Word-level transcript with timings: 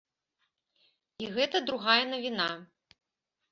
І 1.25 1.29
гэта 1.37 1.57
другая 1.69 2.01
навіна. 2.13 2.51